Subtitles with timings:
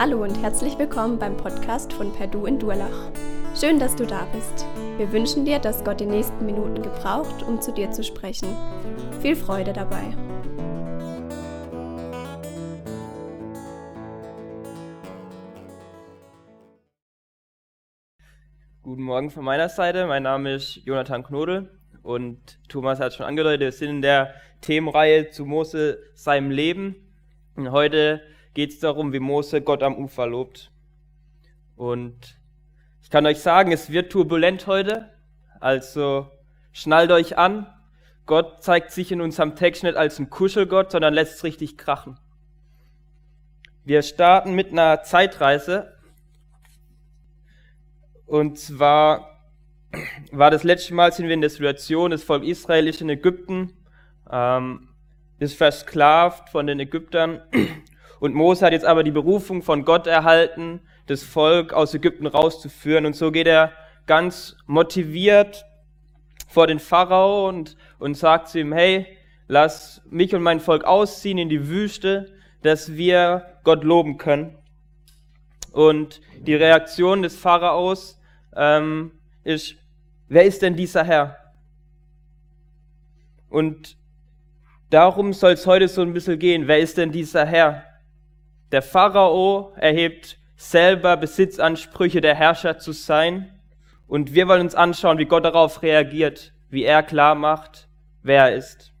[0.00, 3.10] Hallo und herzlich willkommen beim Podcast von Perdu in Durlach.
[3.58, 4.64] Schön, dass du da bist.
[4.96, 8.46] Wir wünschen dir, dass Gott die nächsten Minuten gebraucht, um zu dir zu sprechen.
[9.20, 10.04] Viel Freude dabei.
[18.84, 20.06] Guten Morgen von meiner Seite.
[20.06, 25.30] Mein Name ist Jonathan Knodel und Thomas hat schon angedeutet, wir sind in der Themenreihe
[25.30, 26.94] zu Mose seinem Leben.
[27.56, 28.22] Und heute
[28.58, 30.72] geht es darum, wie Mose Gott am Ufer lobt.
[31.76, 32.40] Und
[33.00, 35.12] ich kann euch sagen, es wird turbulent heute.
[35.60, 36.28] Also
[36.72, 37.72] schnallt euch an.
[38.26, 42.18] Gott zeigt sich in unserem Text nicht als ein Kuschelgott, sondern lässt es richtig krachen.
[43.84, 45.96] Wir starten mit einer Zeitreise.
[48.26, 49.38] Und zwar
[50.32, 53.72] war das letzte Mal sind wir in der Situation, das Volk Israel ist in Ägypten,
[54.28, 54.88] ähm,
[55.38, 57.40] ist versklavt von den Ägyptern
[58.20, 63.06] und Mose hat jetzt aber die Berufung von Gott erhalten, das Volk aus Ägypten rauszuführen.
[63.06, 63.72] Und so geht er
[64.06, 65.64] ganz motiviert
[66.48, 69.06] vor den Pharao und, und sagt zu ihm, hey,
[69.46, 74.56] lass mich und mein Volk ausziehen in die Wüste, dass wir Gott loben können.
[75.72, 78.20] Und die Reaktion des Pharaos
[78.56, 79.12] ähm,
[79.44, 79.76] ist,
[80.28, 81.36] wer ist denn dieser Herr?
[83.48, 83.96] Und
[84.90, 86.66] darum soll es heute so ein bisschen gehen.
[86.66, 87.87] Wer ist denn dieser Herr?
[88.70, 93.48] Der Pharao erhebt selber Besitzansprüche, der Herrscher zu sein.
[94.06, 97.88] Und wir wollen uns anschauen, wie Gott darauf reagiert, wie er klar macht,
[98.22, 98.92] wer er ist.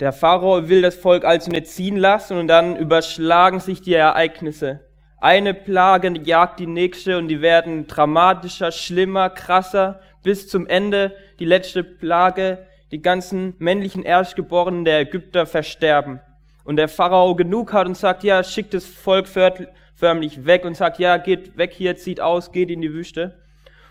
[0.00, 4.80] Der Pharao will das Volk also nicht ziehen lassen und dann überschlagen sich die Ereignisse.
[5.20, 11.44] Eine Plage jagt die nächste und die werden dramatischer, schlimmer, krasser, bis zum Ende die
[11.44, 16.20] letzte Plage, die ganzen männlichen Erstgeborenen der Ägypter versterben
[16.64, 20.98] und der Pharao genug hat und sagt, ja, schickt das Volk förmlich weg und sagt,
[20.98, 23.38] ja, geht weg hier, zieht aus, geht in die Wüste.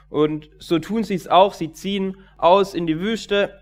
[0.09, 3.59] Und so tun sie es auch, sie ziehen aus in die Wüste,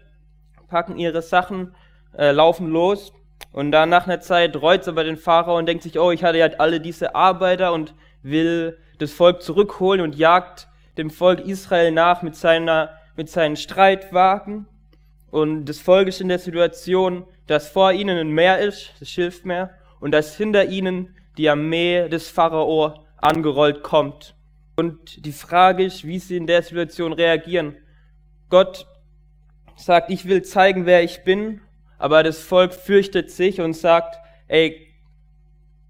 [0.69, 1.75] packen ihre Sachen,
[2.17, 3.13] äh, laufen los
[3.51, 6.23] und dann nach einer Zeit reut es aber den Pharao und denkt sich, oh, ich
[6.23, 11.91] hatte ja alle diese Arbeiter und will das Volk zurückholen und jagt dem Volk Israel
[11.91, 14.67] nach mit, seiner, mit seinen Streitwagen.
[15.29, 19.71] Und das Volk ist in der Situation, dass vor ihnen ein Meer ist, das Schilfmeer,
[19.99, 24.35] und dass hinter ihnen die Armee des Pharao angerollt kommt.
[24.75, 27.75] Und die Frage ist, wie sie in der Situation reagieren.
[28.49, 28.87] Gott
[29.75, 31.61] sagt, ich will zeigen, wer ich bin,
[31.97, 34.17] aber das Volk fürchtet sich und sagt,
[34.47, 34.87] ey,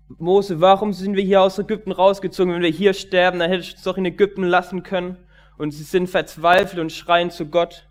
[0.08, 2.54] Mose, warum sind wir hier aus Ägypten rausgezogen?
[2.54, 5.18] Wenn wir hier sterben, dann hättest du es doch in Ägypten lassen können.
[5.58, 7.90] Und sie sind verzweifelt und schreien zu Gott.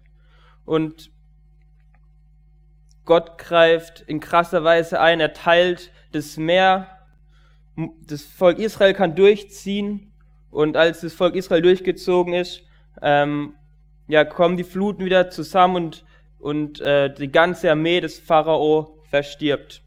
[0.65, 1.11] Und
[3.07, 6.89] Gott greift in krasser Weise ein, er teilt das Meer,
[8.07, 10.13] das Volk Israel kann durchziehen
[10.51, 12.63] und als das Volk Israel durchgezogen ist,
[13.01, 13.55] ähm,
[14.09, 16.05] ja, kommen die Fluten wieder zusammen und,
[16.39, 19.83] und äh, die ganze Armee des Pharao verstirbt.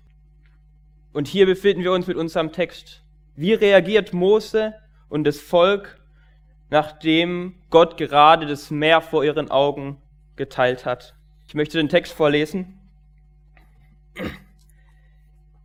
[1.12, 3.04] Und hier befinden wir uns mit unserem Text.
[3.36, 4.76] Wie reagiert Mose
[5.10, 6.00] und das Volk,
[6.70, 9.98] nachdem Gott gerade das Meer vor ihren Augen
[10.36, 11.16] geteilt hat?
[11.48, 12.79] Ich möchte den Text vorlesen.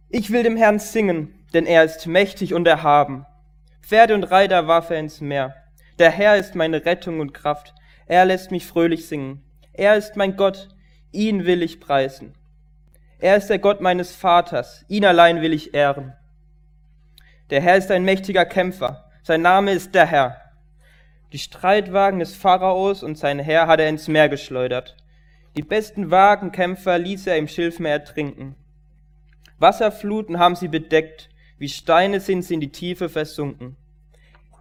[0.08, 3.26] Ich will dem Herrn singen, denn er ist mächtig und erhaben.
[3.82, 5.54] Pferde und Reiter warf er ins Meer.
[5.98, 7.74] Der Herr ist meine Rettung und Kraft.
[8.06, 9.42] Er lässt mich fröhlich singen.
[9.72, 10.68] Er ist mein Gott,
[11.12, 12.34] ihn will ich preisen.
[13.18, 16.12] Er ist der Gott meines Vaters, ihn allein will ich ehren.
[17.50, 20.40] Der Herr ist ein mächtiger Kämpfer, sein Name ist der Herr.
[21.32, 24.96] Die Streitwagen des Pharaos und sein Herr hat er ins Meer geschleudert.
[25.56, 28.56] Die besten Wagenkämpfer ließ er im Schilfmeer ertrinken.
[29.58, 33.76] Wasserfluten haben sie bedeckt, wie Steine sind sie in die Tiefe versunken.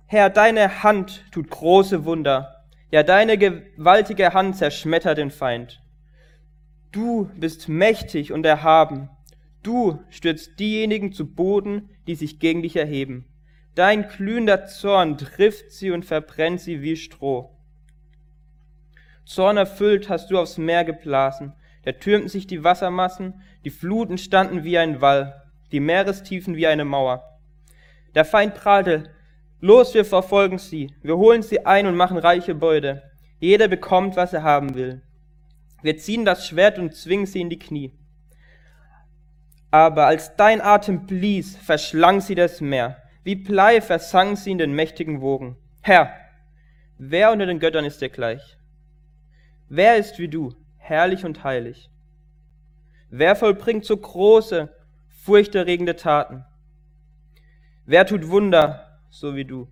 [0.06, 5.82] Herr, deine Hand tut große Wunder, ja deine gewaltige Hand zerschmettert den Feind.
[6.92, 9.10] Du bist mächtig und erhaben,
[9.64, 13.26] du stürzt diejenigen zu Boden, die sich gegen dich erheben.
[13.74, 17.53] Dein glühender Zorn trifft sie und verbrennt sie wie Stroh.
[19.26, 21.54] Zorn erfüllt hast du aufs Meer geblasen,
[21.84, 25.42] da türmten sich die Wassermassen, die Fluten standen wie ein Wall,
[25.72, 27.40] die Meerestiefen wie eine Mauer.
[28.16, 29.10] Der Feind prahlte,
[29.60, 33.04] los, wir verfolgen sie, wir holen sie ein und machen reiche Beute.
[33.40, 35.02] Jeder bekommt, was er haben will.
[35.82, 37.92] Wir ziehen das Schwert und zwingen sie in die Knie.
[39.72, 43.02] Aber als dein Atem blies, verschlang sie das Meer.
[43.24, 45.58] Wie Blei versank sie in den mächtigen Wogen.
[45.82, 46.14] Herr,
[46.98, 48.58] wer unter den Göttern ist dir gleich?
[49.76, 51.90] Wer ist wie du, herrlich und heilig?
[53.10, 54.72] Wer vollbringt so große,
[55.08, 56.46] furchterregende Taten?
[57.88, 59.68] Wer tut Wunder, so wie du?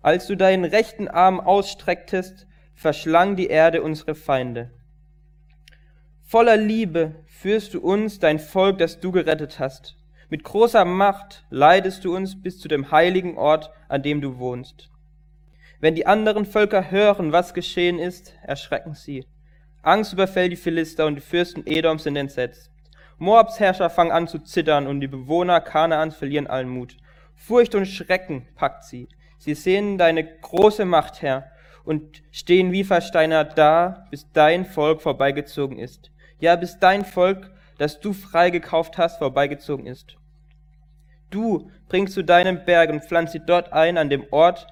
[0.00, 4.70] Als du deinen rechten Arm ausstrecktest, verschlang die Erde unsere Feinde.
[6.22, 9.98] Voller Liebe führst du uns, dein Volk, das du gerettet hast.
[10.30, 14.88] Mit großer Macht leidest du uns bis zu dem heiligen Ort, an dem du wohnst.
[15.80, 19.24] Wenn die anderen Völker hören, was geschehen ist, erschrecken sie.
[19.82, 22.70] Angst überfällt die Philister und die Fürsten Edoms sind entsetzt.
[23.18, 26.96] Moabs Herrscher fangen an zu zittern und die Bewohner Kanaans verlieren allen Mut.
[27.36, 29.08] Furcht und Schrecken packt sie.
[29.38, 31.50] Sie sehen deine große Macht, Herr,
[31.84, 36.10] und stehen wie versteinert da, bis dein Volk vorbeigezogen ist.
[36.40, 40.16] Ja, bis dein Volk, das du freigekauft hast, vorbeigezogen ist.
[41.30, 44.66] Du bringst zu deinem Berg und pflanzt sie dort ein, an dem Ort,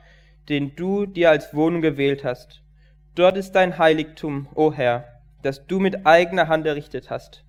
[0.49, 2.63] den du dir als Wohnung gewählt hast.
[3.15, 5.05] Dort ist dein Heiligtum, o Herr,
[5.43, 7.45] das du mit eigener Hand errichtet hast.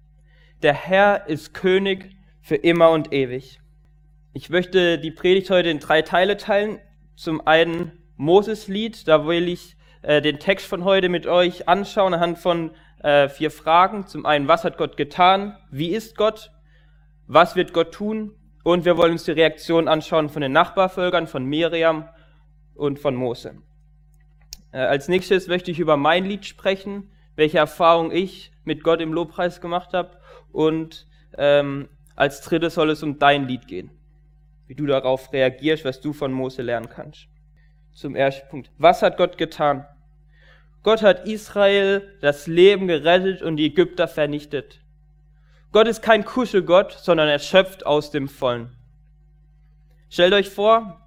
[0.64, 3.60] Der Herr ist König für immer und ewig.
[4.34, 6.80] Ich möchte die Predigt heute in drei Teile teilen.
[7.16, 12.38] Zum einen Moses-Lied, da will ich äh, den Text von heute mit euch anschauen anhand
[12.38, 12.72] von
[13.04, 14.08] äh, vier Fragen.
[14.08, 15.58] Zum einen, was hat Gott getan?
[15.72, 16.52] Wie ist Gott?
[17.28, 18.34] Was wird Gott tun?
[18.64, 22.10] Und wir wollen uns die Reaktion anschauen von den Nachbarvölkern, von Miriam
[22.78, 23.56] und von Mose.
[24.72, 29.14] Äh, als nächstes möchte ich über mein Lied sprechen, welche Erfahrung ich mit Gott im
[29.14, 30.18] Lobpreis gemacht habe.
[30.52, 31.08] Und
[31.38, 33.92] ähm, als drittes soll es um dein Lied gehen
[34.68, 37.28] wie du darauf reagierst, was du von Mose lernen kannst.
[37.94, 38.70] Zum ersten Punkt.
[38.78, 39.86] Was hat Gott getan?
[40.84, 44.82] Gott hat Israel das Leben gerettet und die Ägypter vernichtet.
[45.72, 48.76] Gott ist kein Kuschelgott, sondern er schöpft aus dem Vollen.
[50.10, 51.07] Stellt euch vor,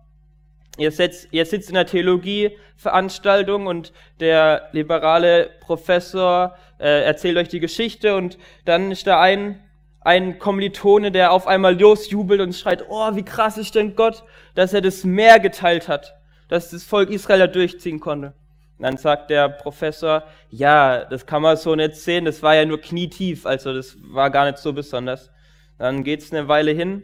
[0.79, 7.61] ihr, setzt, ihr sitzt in der Theologieveranstaltung und der liberale Professor äh, erzählt euch die
[7.61, 9.61] Geschichte und dann ist da ein
[10.01, 14.25] ein Kommilitone, der auf einmal losjubelt und schreit, oh, wie krass ist denn Gott,
[14.55, 16.15] dass er das Meer geteilt hat,
[16.49, 18.33] dass das Volk Israel da durchziehen konnte.
[18.79, 22.65] Und dann sagt der Professor, ja, das kann man so nicht sehen, das war ja
[22.65, 25.31] nur knietief, also das war gar nicht so besonders.
[25.77, 27.03] Dann geht's eine Weile hin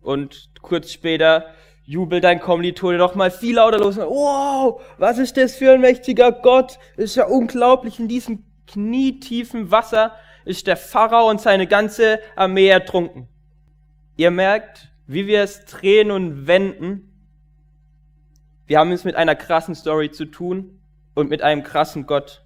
[0.00, 1.46] und kurz später
[1.88, 3.96] jubelt dein Kommilitone noch mal viel lauter los.
[3.96, 6.78] Wow, was ist das für ein mächtiger Gott?
[6.98, 10.14] ist ja unglaublich in diesem knietiefen Wasser
[10.44, 13.26] ist der Pharao und seine ganze Armee ertrunken.
[14.18, 17.26] Ihr merkt, wie wir es drehen und wenden.
[18.66, 20.82] Wir haben es mit einer krassen Story zu tun
[21.14, 22.44] und mit einem krassen Gott.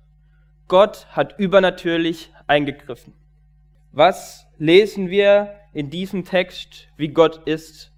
[0.68, 3.12] Gott hat übernatürlich eingegriffen.
[3.90, 7.91] Was lesen wir in diesem Text, wie Gott ist?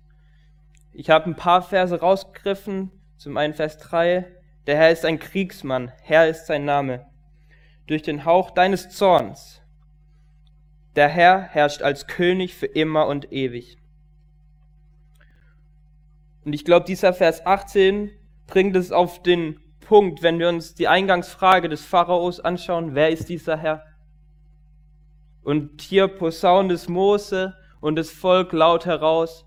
[0.95, 2.91] Ich habe ein paar Verse rausgegriffen.
[3.19, 4.27] Zum einen Vers 3.
[4.67, 7.07] Der Herr ist ein Kriegsmann, Herr ist sein Name.
[7.87, 9.61] Durch den Hauch deines Zorns
[10.95, 13.79] der Herr herrscht als König für immer und ewig.
[16.45, 18.11] Und ich glaube, dieser Vers 18
[18.47, 23.29] bringt es auf den Punkt, wenn wir uns die Eingangsfrage des Pharaos anschauen, wer ist
[23.29, 23.85] dieser Herr?
[25.43, 29.47] Und hier posaunt es Mose und das Volk laut heraus,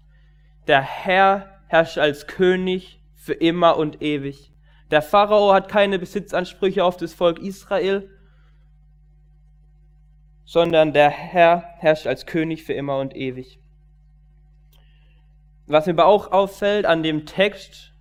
[0.68, 4.54] der Herr herrscht als König für immer und ewig.
[4.92, 8.10] Der Pharao hat keine Besitzansprüche auf das Volk Israel,
[10.46, 13.60] sondern der Herr herrscht als König für immer und ewig.
[15.66, 17.94] Was mir aber auch auffällt an dem Text,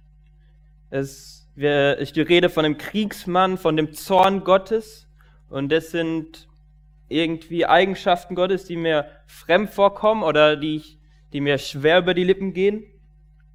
[0.91, 5.09] ist, ist die Rede von einem Kriegsmann, von dem Zorn Gottes.
[5.49, 6.49] Und das sind
[7.09, 10.83] irgendwie Eigenschaften Gottes, die mir fremd vorkommen oder die,
[11.33, 12.85] die mir schwer über die Lippen gehen.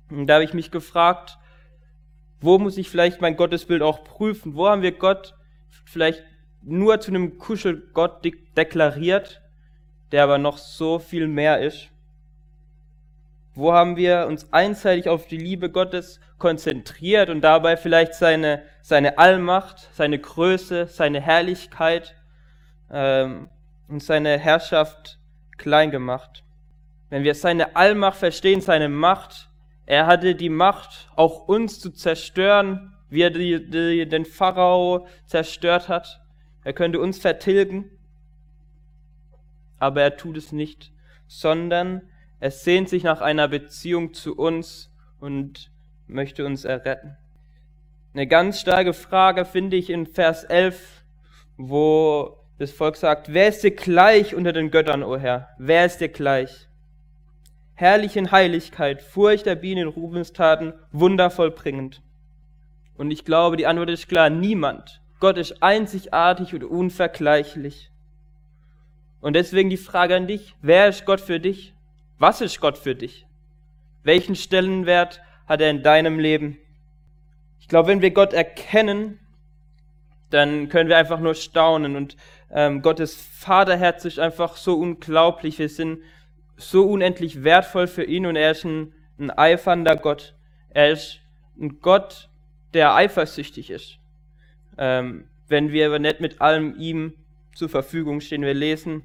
[0.10, 1.38] Und da habe ich mich gefragt,
[2.40, 4.56] wo muss ich vielleicht mein Gottesbild auch prüfen?
[4.56, 5.36] Wo haben wir Gott
[5.86, 6.24] vielleicht
[6.64, 8.26] nur zu einem Kuschelgott
[8.58, 9.42] deklariert,
[10.12, 11.90] der aber noch so viel mehr ist?
[13.54, 19.18] Wo haben wir uns einseitig auf die Liebe Gottes konzentriert und dabei vielleicht seine, seine
[19.18, 22.16] Allmacht, seine Größe, seine Herrlichkeit
[22.90, 23.50] ähm,
[23.88, 25.20] und seine Herrschaft
[25.58, 26.41] klein gemacht?
[27.12, 29.50] Wenn wir seine Allmacht verstehen, seine Macht,
[29.86, 35.90] er hatte die Macht, auch uns zu zerstören, wie er die, die, den Pharao zerstört
[35.90, 36.22] hat.
[36.64, 37.92] Er könnte uns vertilgen,
[39.78, 40.94] aber er tut es nicht,
[41.28, 42.04] sondern
[42.40, 44.90] er sehnt sich nach einer Beziehung zu uns
[45.20, 45.70] und
[46.08, 47.18] möchte uns erretten.
[48.14, 51.04] Eine ganz starke Frage finde ich in Vers 11,
[51.58, 55.50] wo das Volk sagt, wer ist dir gleich unter den Göttern, o Herr?
[55.58, 56.70] Wer ist dir gleich?
[57.82, 62.04] Herrlich in Heiligkeit, Furcht der Bienen, Rubenstaten, wundervoll bringend.
[62.96, 65.02] Und ich glaube, die Antwort ist klar, niemand.
[65.20, 67.90] Gott ist einzigartig und unvergleichlich.
[69.20, 71.74] Und deswegen die Frage an dich, wer ist Gott für dich?
[72.20, 73.26] Was ist Gott für dich?
[74.04, 76.60] Welchen Stellenwert hat er in deinem Leben?
[77.60, 79.18] Ich glaube, wenn wir Gott erkennen,
[80.30, 81.96] dann können wir einfach nur staunen.
[81.96, 82.16] Und
[82.52, 85.58] ähm, Gottes Vaterherz ist einfach so unglaublich.
[85.58, 86.04] Wir sind
[86.62, 90.36] so unendlich wertvoll für ihn und er ist ein, ein eifernder Gott.
[90.70, 91.20] Er ist
[91.60, 92.30] ein Gott,
[92.74, 93.98] der eifersüchtig ist.
[94.78, 97.14] Ähm, wenn wir aber nicht mit allem ihm
[97.54, 98.44] zur Verfügung stehen.
[98.44, 99.04] Wir lesen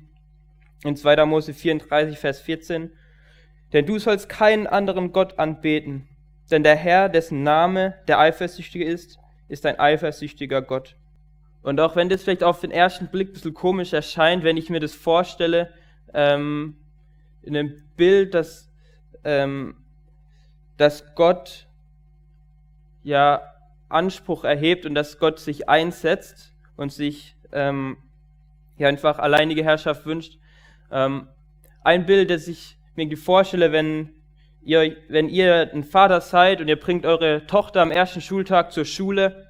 [0.85, 1.25] in 2.
[1.25, 2.93] Mose 34, Vers 14.
[3.73, 6.09] Denn du sollst keinen anderen Gott anbeten,
[6.51, 10.97] denn der Herr, dessen Name der Eifersüchtige ist, ist ein eifersüchtiger Gott.
[11.63, 14.71] Und auch wenn das vielleicht auf den ersten Blick ein bisschen komisch erscheint, wenn ich
[14.71, 15.73] mir das vorstelle,
[16.15, 16.77] ähm,
[17.47, 18.71] in einem Bild, dass,
[19.25, 19.77] ähm,
[20.77, 21.67] dass Gott
[23.03, 23.41] ja
[23.89, 27.97] Anspruch erhebt und dass Gott sich einsetzt und sich ähm,
[28.77, 30.39] ja einfach alleinige Herrschaft wünscht.
[30.91, 31.29] Ähm,
[31.83, 34.11] ein Bild, das ich mir vorstelle, wenn
[34.63, 38.85] ihr, wenn ihr ein Vater seid und ihr bringt eure Tochter am ersten Schultag zur
[38.85, 39.47] Schule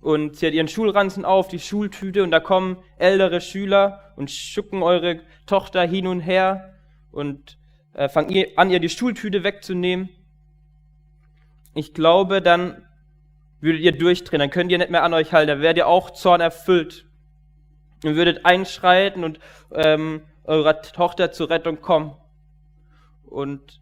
[0.00, 4.82] und sie hat ihren Schulranzen auf, die Schultüte und da kommen ältere Schüler und schucken
[4.82, 6.74] eure Tochter hin und her
[7.10, 7.58] und
[7.94, 10.08] äh, fangen an, ihr die Schultüte wegzunehmen.
[11.74, 12.86] Ich glaube, dann
[13.60, 16.10] würdet ihr durchdrehen, dann könnt ihr nicht mehr an euch halten, dann werdet ihr auch
[16.10, 17.06] Zorn erfüllt
[18.04, 19.38] und würdet einschreiten und
[19.72, 22.14] ähm, eurer Tochter zur Rettung kommen.
[23.24, 23.80] Und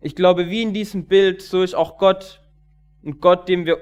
[0.00, 2.40] ich glaube, wie in diesem Bild, so ist auch Gott
[3.04, 3.78] ein Gott, dem wir,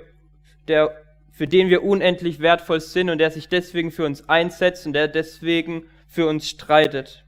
[0.69, 1.06] der
[1.37, 5.07] für den wir unendlich wertvoll sind und der sich deswegen für uns einsetzt und der
[5.07, 7.27] deswegen für uns streitet.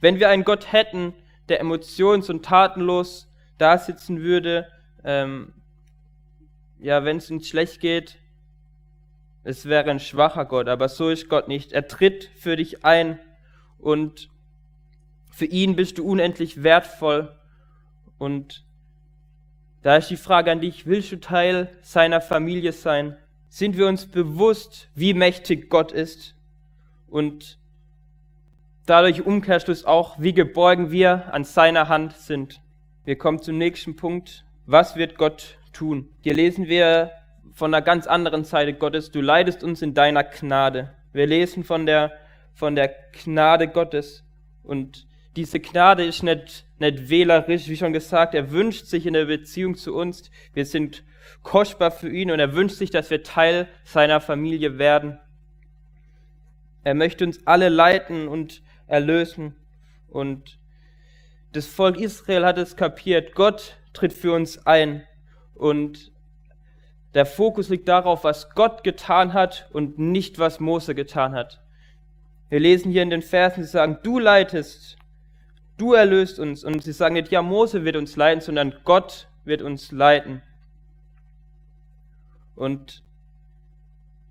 [0.00, 1.14] Wenn wir einen Gott hätten,
[1.48, 4.68] der emotions- und tatenlos da sitzen würde,
[5.04, 5.54] ähm,
[6.80, 8.18] ja, wenn es uns schlecht geht,
[9.42, 11.72] es wäre ein schwacher Gott, aber so ist Gott nicht.
[11.72, 13.18] Er tritt für dich ein
[13.78, 14.28] und
[15.30, 17.34] für ihn bist du unendlich wertvoll
[18.18, 18.66] und
[19.82, 23.16] da ist die Frage an dich, willst du Teil seiner Familie sein?
[23.48, 26.34] Sind wir uns bewusst, wie mächtig Gott ist?
[27.08, 27.58] Und
[28.86, 32.60] dadurch Umkehrschluss auch, wie geborgen wir an seiner Hand sind.
[33.04, 34.44] Wir kommen zum nächsten Punkt.
[34.66, 36.08] Was wird Gott tun?
[36.20, 37.10] Hier lesen wir
[37.52, 39.10] von einer ganz anderen Seite Gottes.
[39.10, 40.94] Du leidest uns in deiner Gnade.
[41.12, 42.12] Wir lesen von der,
[42.54, 44.24] von der Gnade Gottes.
[44.62, 48.34] Und diese Gnade ist nicht, nicht wählerisch, wie schon gesagt.
[48.34, 50.30] Er wünscht sich in der Beziehung zu uns.
[50.52, 51.04] Wir sind
[51.42, 55.18] kostbar für ihn und er wünscht sich, dass wir Teil seiner Familie werden.
[56.84, 59.54] Er möchte uns alle leiten und erlösen.
[60.08, 60.58] Und
[61.52, 63.34] das Volk Israel hat es kapiert.
[63.34, 65.02] Gott tritt für uns ein.
[65.54, 66.12] Und
[67.14, 71.62] der Fokus liegt darauf, was Gott getan hat und nicht, was Mose getan hat.
[72.48, 74.98] Wir lesen hier in den Versen, sie sagen, du leitest
[75.82, 76.62] du erlöst uns.
[76.62, 80.40] Und sie sagen nicht, ja, Mose wird uns leiten, sondern Gott wird uns leiten.
[82.54, 83.02] Und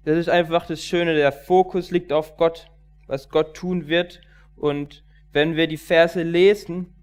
[0.05, 2.67] das ist einfach das Schöne, der Fokus liegt auf Gott,
[3.05, 4.21] was Gott tun wird.
[4.55, 5.03] Und
[5.33, 6.95] wenn wir die Verse lesen,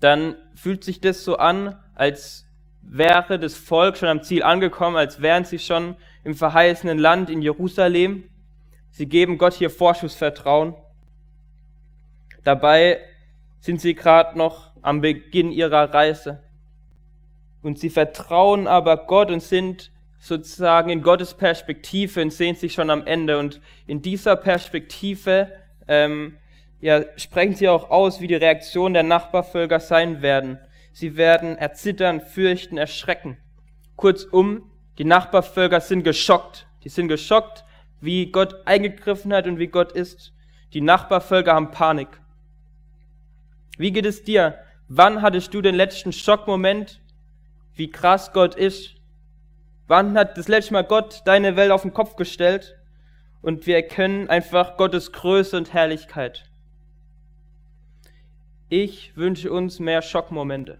[0.00, 2.46] dann fühlt sich das so an, als
[2.80, 7.42] wäre das Volk schon am Ziel angekommen, als wären sie schon im verheißenen Land in
[7.42, 8.24] Jerusalem.
[8.90, 10.74] Sie geben Gott hier Vorschussvertrauen.
[12.44, 12.98] Dabei
[13.62, 16.42] sind sie gerade noch am Beginn ihrer Reise.
[17.62, 22.90] Und sie vertrauen aber Gott und sind sozusagen in Gottes Perspektive und sehen sich schon
[22.90, 23.38] am Ende.
[23.38, 25.52] Und in dieser Perspektive
[25.86, 26.38] ähm,
[26.80, 30.58] ja, sprechen sie auch aus, wie die Reaktion der Nachbarvölker sein werden.
[30.92, 33.36] Sie werden erzittern, fürchten, erschrecken.
[33.94, 36.66] Kurzum, die Nachbarvölker sind geschockt.
[36.82, 37.64] Die sind geschockt,
[38.00, 40.32] wie Gott eingegriffen hat und wie Gott ist.
[40.72, 42.08] Die Nachbarvölker haben Panik.
[43.78, 44.58] Wie geht es dir?
[44.88, 47.00] Wann hattest du den letzten Schockmoment,
[47.74, 48.96] wie krass Gott ist?
[49.86, 52.78] Wann hat das letzte Mal Gott deine Welt auf den Kopf gestellt?
[53.40, 56.48] Und wir erkennen einfach Gottes Größe und Herrlichkeit.
[58.68, 60.78] Ich wünsche uns mehr Schockmomente.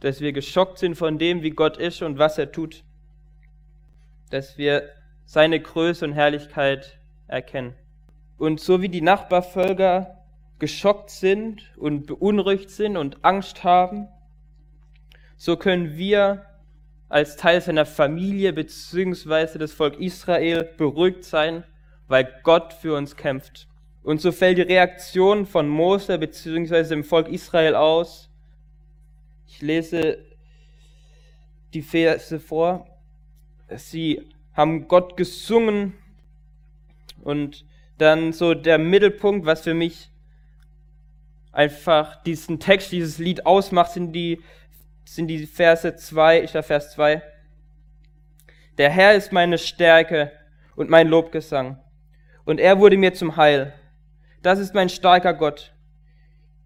[0.00, 2.84] Dass wir geschockt sind von dem, wie Gott ist und was er tut.
[4.30, 4.90] Dass wir
[5.24, 7.74] seine Größe und Herrlichkeit erkennen.
[8.38, 10.25] Und so wie die Nachbarvölker
[10.58, 14.08] geschockt sind und beunruhigt sind und Angst haben,
[15.36, 16.46] so können wir
[17.08, 19.58] als Teil seiner Familie bzw.
[19.58, 21.64] des Volk Israel beruhigt sein,
[22.08, 23.68] weil Gott für uns kämpft.
[24.02, 26.84] Und so fällt die Reaktion von Mose bzw.
[26.84, 28.30] dem Volk Israel aus.
[29.46, 30.18] Ich lese
[31.74, 32.86] die Verse vor.
[33.76, 35.94] Sie haben Gott gesungen
[37.22, 37.64] und
[37.98, 40.10] dann so der Mittelpunkt, was für mich
[41.56, 44.42] einfach diesen Text, dieses Lied ausmacht, sind die,
[45.04, 47.22] sind die Verse 2, ich glaube Vers 2.
[48.76, 50.32] Der Herr ist meine Stärke
[50.76, 51.82] und mein Lobgesang.
[52.44, 53.72] Und er wurde mir zum Heil.
[54.42, 55.72] Das ist mein starker Gott.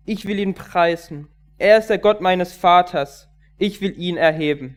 [0.05, 1.29] Ich will ihn preisen.
[1.57, 3.29] Er ist der Gott meines Vaters.
[3.59, 4.77] Ich will ihn erheben.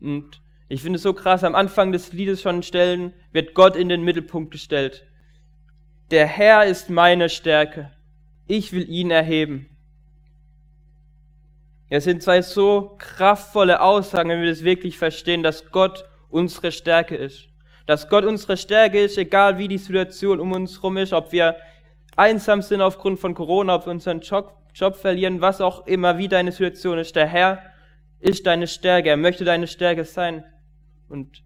[0.00, 3.88] Und ich finde es so krass, am Anfang des Liedes schon stellen, wird Gott in
[3.88, 5.06] den Mittelpunkt gestellt.
[6.12, 7.90] Der Herr ist meine Stärke.
[8.46, 9.70] Ich will ihn erheben.
[11.88, 17.16] Es sind zwei so kraftvolle Aussagen, wenn wir das wirklich verstehen, dass Gott unsere Stärke
[17.16, 17.48] ist.
[17.86, 21.56] Dass Gott unsere Stärke ist, egal wie die Situation um uns herum ist, ob wir
[22.14, 26.28] einsam sind aufgrund von Corona, ob wir unseren Job, Job verlieren, was auch immer, wie
[26.28, 27.16] deine Situation ist.
[27.16, 27.62] Der Herr
[28.20, 30.44] ist deine Stärke, er möchte deine Stärke sein.
[31.08, 31.42] Und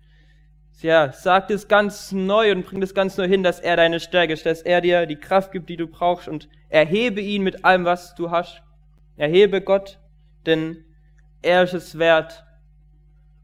[0.83, 4.35] ja, sagt es ganz neu und bringt es ganz neu hin, dass er deine Stärke
[4.35, 7.85] ist, dass er dir die Kraft gibt, die du brauchst und erhebe ihn mit allem,
[7.85, 8.63] was du hast.
[9.17, 9.99] Erhebe Gott,
[10.45, 10.85] denn
[11.41, 12.45] er ist es wert.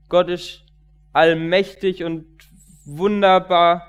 [0.08, 0.64] Gott ist
[1.12, 2.26] allmächtig und
[2.84, 3.86] wunderbar.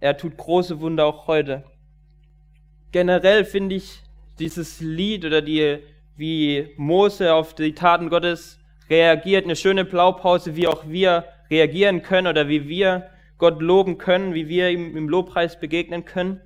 [0.00, 1.64] Er tut große Wunder auch heute.
[2.90, 4.02] Generell finde ich
[4.38, 5.78] dieses Lied oder die,
[6.16, 8.58] wie Mose auf die Taten Gottes
[8.88, 14.34] reagiert, eine schöne Blaupause, wie auch wir reagieren können oder wie wir Gott loben können,
[14.34, 16.40] wie wir ihm im Lobpreis begegnen können.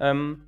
[0.00, 0.44] Ähm,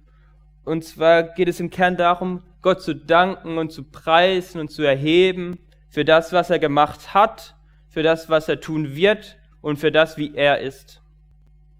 [0.64, 4.82] und zwar geht es im Kern darum, Gott zu danken und zu preisen und zu
[4.82, 7.56] erheben für das, was er gemacht hat,
[7.88, 11.02] für das, was er tun wird und für das, wie er ist.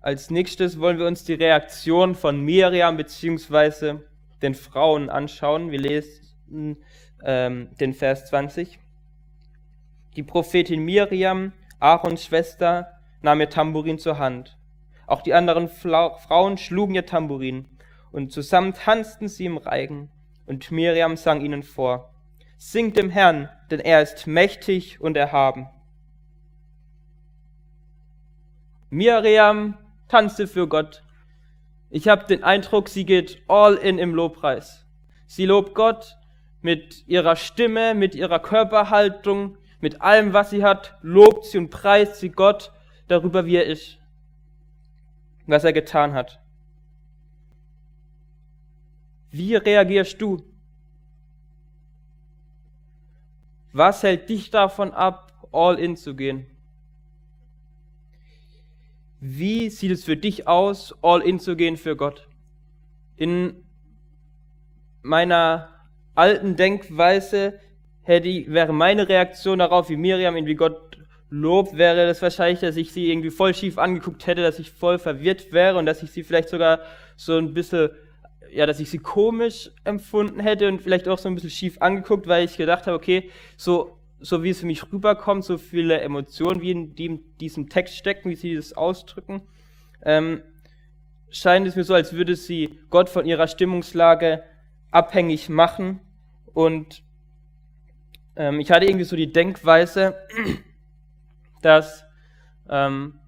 [0.01, 3.97] Als nächstes wollen wir uns die Reaktion von Miriam bzw.
[4.43, 5.71] den Frauen anschauen.
[5.71, 6.79] Wir lesen
[7.23, 8.79] ähm, den Vers 20.
[10.17, 14.57] Die Prophetin Miriam, Aarons Schwester, nahm ihr Tambourin zur Hand.
[15.07, 17.67] Auch die anderen Frauen schlugen ihr Tambourin,
[18.13, 20.11] und zusammen tanzten sie im Reigen,
[20.47, 22.15] und Miriam sang ihnen vor.
[22.59, 25.69] Singt dem Herrn, denn er ist mächtig und erhaben.
[28.91, 31.03] Miriam tanzte für Gott.
[31.89, 34.85] Ich habe den Eindruck, sie geht all in im Lobpreis.
[35.27, 36.17] Sie lobt Gott
[36.61, 42.17] mit ihrer Stimme, mit ihrer Körperhaltung, mit allem, was sie hat, lobt sie und preist
[42.17, 42.73] sie Gott
[43.09, 43.99] darüber, wie er ist,
[45.47, 46.41] was er getan hat.
[49.31, 50.43] Wie reagierst du?
[53.73, 56.47] Was hält dich davon ab, all in zu gehen?
[59.21, 62.29] Wie sieht es für dich aus, all in zu gehen für Gott?
[63.17, 63.65] In
[65.03, 65.69] meiner
[66.15, 67.61] alten Denkweise
[68.03, 70.99] hätte, wäre meine Reaktion darauf, wie Miriam ihn wie Gott
[71.31, 74.99] lobt, wäre das wahrscheinlich, dass ich sie irgendwie voll schief angeguckt hätte, dass ich voll
[74.99, 76.81] verwirrt wäre und dass ich sie vielleicht sogar
[77.17, 77.91] so ein bisschen,
[78.53, 82.27] ja, dass ich sie komisch empfunden hätte und vielleicht auch so ein bisschen schief angeguckt,
[82.27, 86.61] weil ich gedacht habe, okay, so, so wie es für mich rüberkommt, so viele Emotionen,
[86.61, 89.43] wie in, die diesem Text stecken, wie sie das ausdrücken,
[90.05, 90.43] ähm,
[91.31, 94.43] scheint es mir so, als würde sie Gott von ihrer Stimmungslage
[94.91, 96.01] abhängig machen
[96.53, 97.05] und
[98.37, 100.17] ähm, ich hatte irgendwie so die Denkweise,
[101.63, 102.05] dass
[102.69, 103.19] ähm,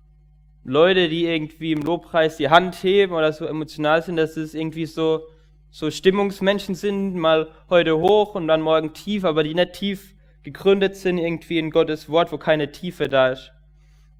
[0.64, 4.86] Leute, die irgendwie im Lobpreis die Hand heben oder so emotional sind, dass es irgendwie
[4.86, 5.26] so,
[5.70, 10.96] so Stimmungsmenschen sind, mal heute hoch und dann morgen tief, aber die nicht tief gegründet
[10.96, 13.52] sind irgendwie in Gottes Wort, wo keine Tiefe da ist.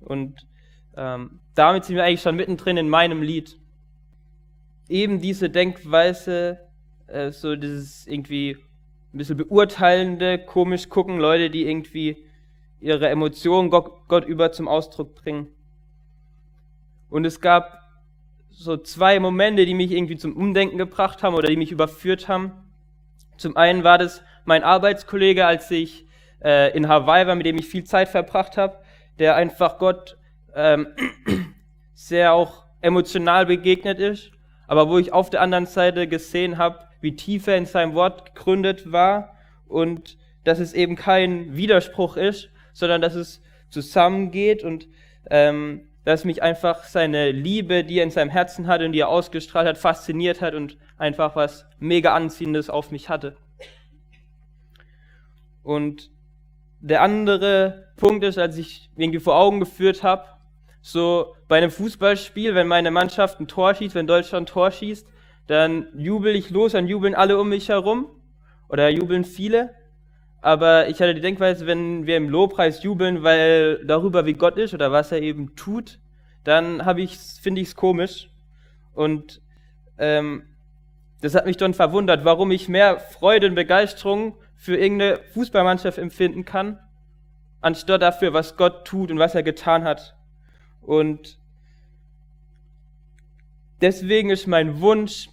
[0.01, 0.47] Und
[0.97, 3.59] ähm, damit sind wir eigentlich schon mittendrin in meinem Lied.
[4.89, 6.59] Eben diese Denkweise,
[7.07, 8.57] äh, so dieses irgendwie
[9.13, 12.25] ein bisschen beurteilende, komisch gucken, Leute, die irgendwie
[12.81, 15.49] ihre Emotionen Gott, Gott über zum Ausdruck bringen.
[17.11, 17.79] Und es gab
[18.51, 22.53] so zwei Momente, die mich irgendwie zum Umdenken gebracht haben oder die mich überführt haben.
[23.37, 26.07] Zum einen war das mein Arbeitskollege, als ich
[26.43, 28.79] äh, in Hawaii war, mit dem ich viel Zeit verbracht habe,
[29.19, 30.19] der einfach Gott
[30.55, 30.89] ähm,
[31.95, 34.33] sehr auch emotional begegnet ist,
[34.67, 38.35] aber wo ich auf der anderen Seite gesehen habe, wie tief er in seinem Wort
[38.35, 39.37] gegründet war
[39.67, 44.89] und dass es eben kein Widerspruch ist, sondern dass es zusammengeht und
[45.31, 49.09] ähm, dass mich einfach seine Liebe, die er in seinem Herzen hatte und die er
[49.09, 53.37] ausgestrahlt hat, fasziniert hat und einfach was mega Anziehendes auf mich hatte.
[55.63, 56.11] Und
[56.81, 60.25] der andere Punkt ist, als ich irgendwie vor Augen geführt habe,
[60.81, 65.07] so bei einem Fußballspiel, wenn meine Mannschaft ein Tor schießt, wenn Deutschland ein Tor schießt,
[65.53, 68.07] dann jubel ich los, dann jubeln alle um mich herum
[68.69, 69.75] oder jubeln viele.
[70.41, 74.75] Aber ich hatte die Denkweise, wenn wir im Lobpreis jubeln, weil darüber wie Gott ist
[74.75, 76.01] oder was er eben tut,
[76.45, 78.31] dann habe finde ich es komisch.
[78.95, 79.41] Und
[79.99, 80.43] ähm,
[81.23, 86.45] Das hat mich dann verwundert, warum ich mehr Freude und Begeisterung für irgendeine Fußballmannschaft empfinden
[86.45, 86.81] kann,
[87.61, 90.17] anstatt dafür, was Gott tut und was er getan hat.
[90.81, 91.39] Und
[93.81, 95.29] deswegen ist mein Wunsch,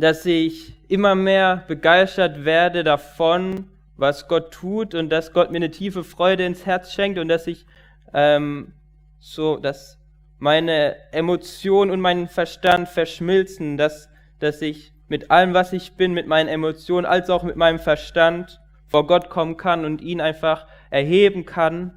[0.00, 5.70] dass ich immer mehr begeistert werde davon, was Gott tut und dass Gott mir eine
[5.70, 7.66] tiefe Freude ins Herz schenkt und dass ich
[8.14, 8.72] ähm,
[9.18, 9.98] so, dass
[10.38, 14.08] meine Emotionen und mein Verstand verschmilzen, dass,
[14.38, 18.60] dass ich mit allem, was ich bin, mit meinen Emotionen als auch mit meinem Verstand
[18.86, 21.92] vor Gott kommen kann und ihn einfach erheben kann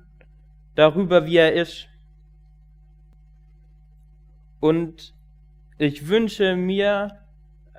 [0.75, 1.87] darüber, wie er ist.
[4.59, 5.13] Und
[5.77, 7.22] ich wünsche mir,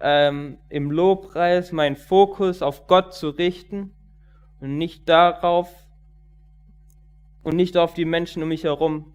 [0.06, 3.94] ähm, im Lobpreis meinen Fokus auf Gott zu richten
[4.60, 5.72] und nicht darauf
[7.42, 9.14] und nicht auf die Menschen um mich herum.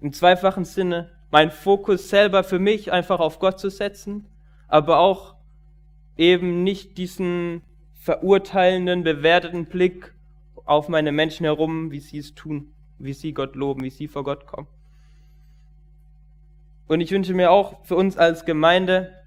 [0.00, 4.26] Im zweifachen Sinne, meinen Fokus selber für mich einfach auf Gott zu setzen,
[4.66, 5.36] aber auch
[6.16, 7.62] eben nicht diesen
[8.00, 10.14] verurteilenden, bewerteten Blick
[10.64, 14.24] auf meine Menschen herum, wie sie es tun, wie sie Gott loben, wie sie vor
[14.24, 14.66] Gott kommen.
[16.88, 19.17] Und ich wünsche mir auch für uns als Gemeinde,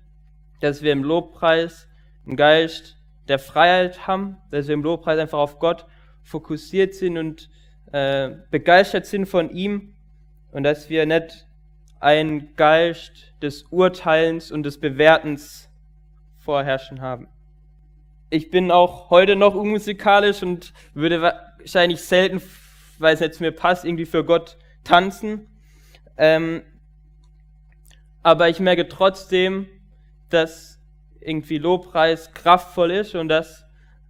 [0.62, 1.88] dass wir im Lobpreis
[2.26, 2.98] einen Geist
[3.28, 5.86] der Freiheit haben, dass wir im Lobpreis einfach auf Gott
[6.24, 7.50] fokussiert sind und
[7.92, 9.94] äh, begeistert sind von ihm
[10.52, 11.48] und dass wir nicht
[12.00, 15.70] einen Geist des Urteilens und des Bewertens
[16.40, 17.28] vorherrschen haben.
[18.30, 22.42] Ich bin auch heute noch unmusikalisch und würde wahrscheinlich selten,
[22.98, 25.48] weil es zu mir passt, irgendwie für Gott tanzen.
[26.18, 26.64] Ähm,
[28.24, 29.68] aber ich merke trotzdem,
[30.34, 30.80] dass
[31.20, 33.66] irgendwie Lobpreis kraftvoll ist und dass,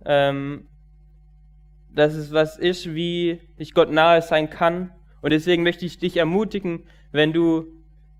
[0.06, 0.68] ähm,
[1.90, 4.92] dass es was ist, wie ich Gott nahe sein kann.
[5.22, 7.68] Und deswegen möchte ich dich ermutigen, wenn du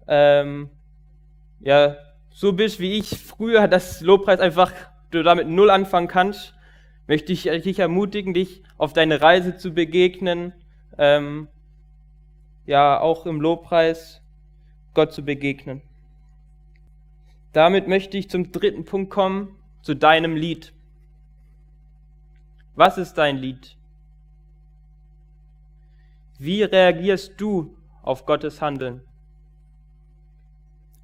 [0.08, 0.70] ähm,
[1.60, 1.96] ja
[2.30, 4.72] so bist wie ich früher, dass Lobpreis einfach
[5.12, 6.54] du damit null anfangen kannst,
[7.08, 10.54] möchte ich dich ermutigen, dich auf deine Reise zu begegnen,
[10.98, 11.48] ähm,
[12.66, 14.22] ja auch im Lobpreis
[14.94, 15.82] Gott zu begegnen.
[17.54, 20.74] Damit möchte ich zum dritten Punkt kommen, zu deinem Lied.
[22.76, 23.76] Was ist dein Lied?
[26.40, 29.02] Wie reagierst du auf Gottes Handeln?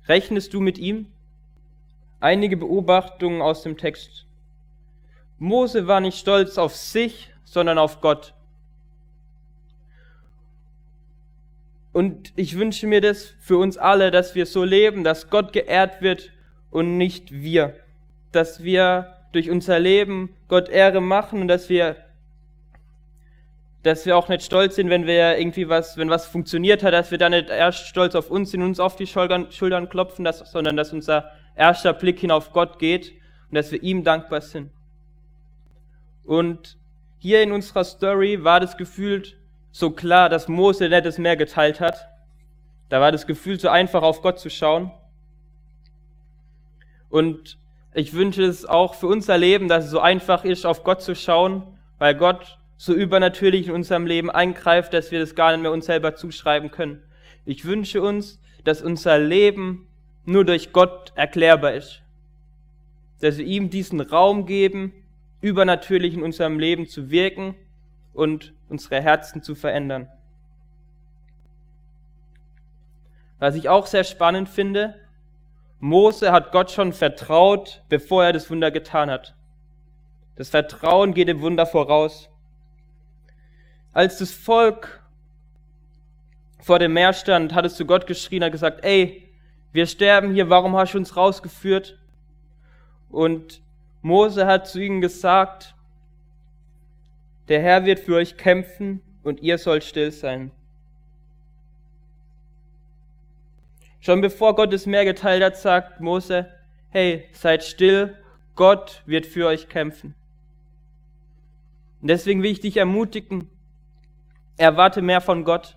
[0.08, 1.08] Rechnest du mit ihm?
[2.20, 4.26] Einige Beobachtungen aus dem Text.
[5.38, 8.34] Mose war nicht stolz auf sich, sondern auf Gott.
[11.92, 16.02] Und ich wünsche mir das für uns alle, dass wir so leben, dass Gott geehrt
[16.02, 16.32] wird
[16.72, 17.76] und nicht wir.
[18.32, 21.96] Dass wir durch unser Leben Gott Ehre machen und dass wir,
[23.84, 27.12] dass wir auch nicht stolz sind, wenn wir irgendwie was, wenn was funktioniert hat, dass
[27.12, 30.26] wir dann nicht erst stolz auf uns sind und uns auf die Schultern, Schultern klopfen,
[30.26, 33.14] dass, sondern dass unser erster Blick hin auf Gott geht
[33.50, 34.72] und dass wir ihm dankbar sind.
[36.24, 36.78] Und
[37.20, 39.38] hier in unserer Story war das gefühlt
[39.72, 42.08] so klar, dass Mose nicht das Meer geteilt hat.
[42.90, 44.92] Da war das Gefühl so einfach auf Gott zu schauen.
[47.10, 47.58] Und
[47.94, 51.16] ich wünsche es auch für unser Leben, dass es so einfach ist, auf Gott zu
[51.16, 51.64] schauen,
[51.98, 55.88] weil Gott so übernatürlich in unserem Leben eingreift, dass wir das gar nicht mehr uns
[55.88, 57.02] selber zuschreiben können.
[57.46, 59.88] Ich wünsche uns, dass unser Leben
[60.26, 62.04] nur durch Gott erklärbar ist.
[63.20, 64.94] Dass wir ihm diesen Raum geben,
[65.42, 67.56] übernatürlich in unserem Leben zu wirken
[68.14, 70.08] und unsere Herzen zu verändern.
[73.40, 74.96] Was ich auch sehr spannend finde,
[75.80, 79.36] Mose hat Gott schon vertraut, bevor er das Wunder getan hat.
[80.36, 82.30] Das Vertrauen geht dem Wunder voraus.
[83.94, 85.04] Als das Volk
[86.60, 89.28] vor dem Meer stand, hat es zu Gott geschrien, hat gesagt, ey,
[89.72, 91.98] wir sterben hier, warum hast du uns rausgeführt?
[93.10, 93.62] Und
[94.02, 95.76] Mose hat zu ihnen gesagt,
[97.48, 100.52] der Herr wird für euch kämpfen und ihr sollt still sein.
[104.08, 106.50] Schon bevor Gott das Meer geteilt hat, sagt Mose,
[106.92, 108.16] hey, seid still,
[108.56, 110.16] Gott wird für euch kämpfen.
[112.02, 113.50] Und deswegen will ich dich ermutigen,
[114.56, 115.76] erwarte mehr von Gott,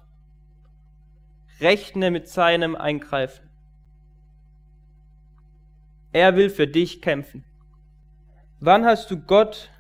[1.61, 3.51] rechne mit seinem Eingreifen.
[6.13, 7.45] Er will für dich kämpfen.
[8.61, 9.71] Wann hast du Gott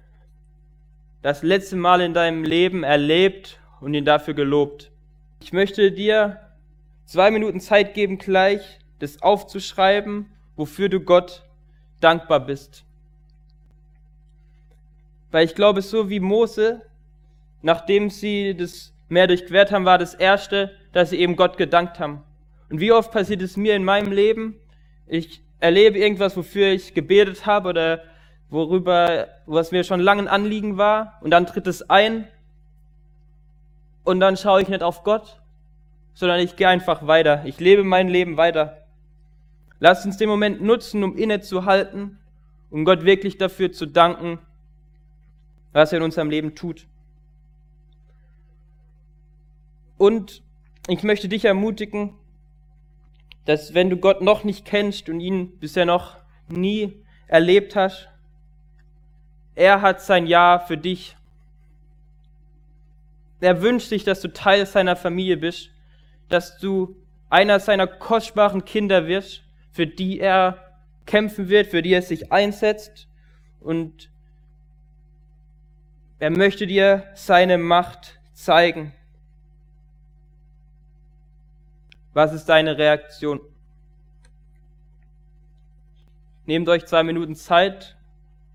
[1.22, 4.90] das letzte Mal in deinem Leben erlebt und ihn dafür gelobt?
[5.38, 6.49] Ich möchte dir
[7.11, 11.44] zwei Minuten Zeit geben, gleich das aufzuschreiben, wofür du Gott
[12.01, 12.85] dankbar bist.
[15.33, 16.83] Weil ich glaube, so wie Mose,
[17.62, 22.23] nachdem sie das Meer durchquert haben, war das Erste, dass sie eben Gott gedankt haben.
[22.68, 24.55] Und wie oft passiert es mir in meinem Leben?
[25.09, 28.05] Ich erlebe irgendwas, wofür ich gebetet habe oder
[28.51, 32.29] worüber, was mir schon lange ein Anliegen war, und dann tritt es ein,
[34.05, 35.39] und dann schaue ich nicht auf Gott,
[36.20, 37.46] sondern ich gehe einfach weiter.
[37.46, 38.87] Ich lebe mein Leben weiter.
[39.78, 42.18] Lasst uns den Moment nutzen, um innezuhalten,
[42.68, 44.38] um Gott wirklich dafür zu danken,
[45.72, 46.87] was er in unserem Leben tut.
[49.96, 50.42] Und
[50.88, 52.12] ich möchte dich ermutigen,
[53.46, 58.11] dass wenn du Gott noch nicht kennst und ihn bisher noch nie erlebt hast,
[59.54, 61.16] er hat sein Ja für dich.
[63.40, 65.70] Er wünscht sich, dass du Teil seiner Familie bist,
[66.30, 66.96] dass du
[67.28, 70.58] einer seiner kostbaren Kinder wirst, für die er
[71.06, 73.08] kämpfen wird, für die er sich einsetzt
[73.60, 74.10] und
[76.18, 78.92] er möchte dir seine Macht zeigen.
[82.12, 83.40] Was ist deine Reaktion?
[86.46, 87.96] Nehmt euch zwei Minuten Zeit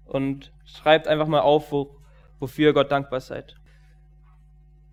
[0.05, 1.97] und schreibt einfach mal auf, wo,
[2.39, 3.55] wofür ihr Gott dankbar seid.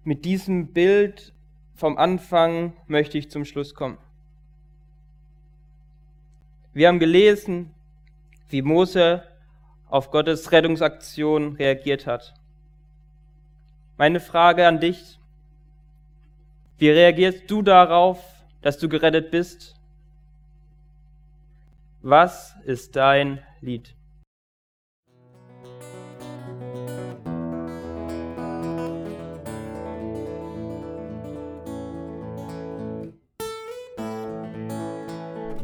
[0.05, 1.35] Mit diesem Bild
[1.83, 3.99] vom Anfang möchte ich zum Schluss kommen.
[6.73, 7.75] Wir haben gelesen,
[8.51, 9.25] wie Mose
[9.89, 12.35] auf Gottes Rettungsaktion reagiert hat.
[13.97, 15.19] Meine Frage an dich,
[16.79, 18.23] wie reagierst du darauf,
[18.61, 19.75] dass du gerettet bist?
[22.01, 23.93] Was ist dein Lied?